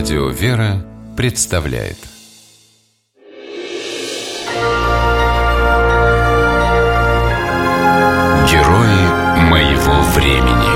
[0.00, 0.82] Радио «Вера»
[1.14, 1.98] представляет.
[8.48, 9.02] Герои
[9.50, 10.70] моего времени.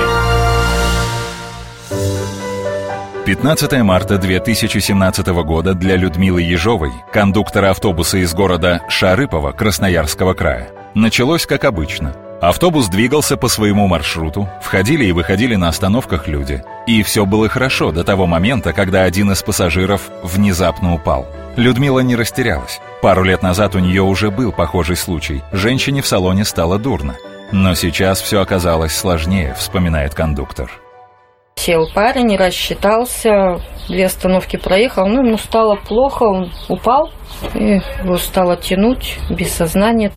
[3.25, 11.47] 15 марта 2017 года для Людмилы Ежовой, кондуктора автобуса из города Шарыпово Красноярского края, началось
[11.47, 12.15] как обычно–
[12.47, 16.63] Автобус двигался по своему маршруту, входили и выходили на остановках люди.
[16.87, 21.27] И все было хорошо до того момента, когда один из пассажиров внезапно упал.
[21.57, 22.83] Людмила не растерялась.
[23.01, 25.43] Пару лет назад у нее уже был похожий случай.
[25.53, 27.15] Женщине в салоне стало дурно.
[27.51, 30.71] Но сейчас все оказалось сложнее, вспоминает кондуктор.
[31.57, 37.11] Сел парень, не рассчитался, две остановки проехал, ну, ему стало плохо, он упал,
[37.55, 40.13] и его стало тянуть без сознания.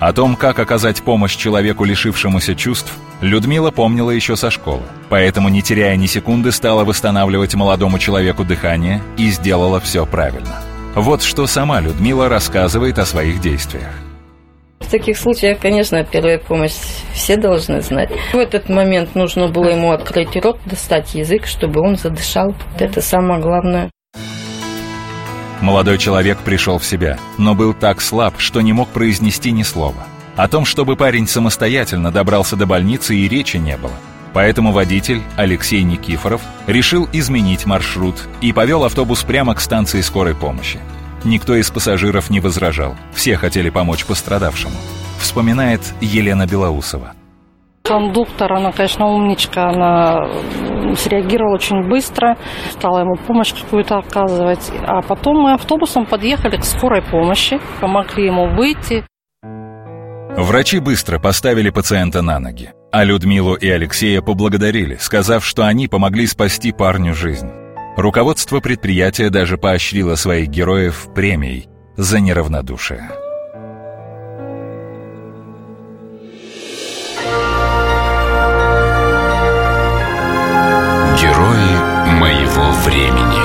[0.00, 4.80] О том, как оказать помощь человеку, лишившемуся чувств, Людмила помнила еще со школы.
[5.10, 10.62] Поэтому, не теряя ни секунды, стала восстанавливать молодому человеку дыхание и сделала все правильно.
[10.94, 13.92] Вот что сама Людмила рассказывает о своих действиях.
[14.78, 16.72] В таких случаях, конечно, первая помощь
[17.12, 18.10] все должны знать.
[18.32, 22.54] В этот момент нужно было ему открыть рот, достать язык, чтобы он задышал.
[22.78, 23.90] Это самое главное.
[25.60, 30.06] Молодой человек пришел в себя, но был так слаб, что не мог произнести ни слова.
[30.36, 33.92] О том, чтобы парень самостоятельно добрался до больницы, и речи не было.
[34.32, 40.78] Поэтому водитель, Алексей Никифоров, решил изменить маршрут и повел автобус прямо к станции скорой помощи.
[41.24, 44.76] Никто из пассажиров не возражал, все хотели помочь пострадавшему.
[45.18, 47.12] Вспоминает Елена Белоусова.
[47.90, 50.28] Кондуктор, она, конечно, умничка, она
[50.94, 52.36] среагировала очень быстро,
[52.70, 54.70] стала ему помощь какую-то оказывать.
[54.86, 59.04] А потом мы автобусом подъехали к скорой помощи, помогли ему выйти.
[60.36, 66.28] Врачи быстро поставили пациента на ноги, а Людмилу и Алексея поблагодарили, сказав, что они помогли
[66.28, 67.50] спасти парню жизнь.
[67.96, 71.66] Руководство предприятия даже поощрило своих героев премией
[71.96, 73.10] за неравнодушие.
[82.18, 83.40] Моего времени.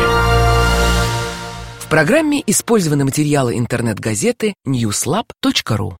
[1.79, 5.95] В программе использованы материалы интернет-газеты newslab.ru.